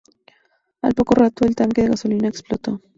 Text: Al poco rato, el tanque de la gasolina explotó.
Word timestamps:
Al 0.81 0.95
poco 0.95 1.13
rato, 1.13 1.45
el 1.45 1.55
tanque 1.55 1.83
de 1.83 1.89
la 1.89 1.91
gasolina 1.93 2.27
explotó. 2.27 2.81